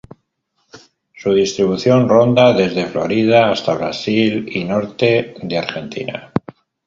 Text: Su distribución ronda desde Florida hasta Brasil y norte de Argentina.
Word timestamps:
Su 1.15 1.31
distribución 1.31 2.09
ronda 2.09 2.53
desde 2.53 2.87
Florida 2.87 3.51
hasta 3.51 3.75
Brasil 3.75 4.49
y 4.51 4.63
norte 4.63 5.35
de 5.43 5.57
Argentina. 5.59 6.33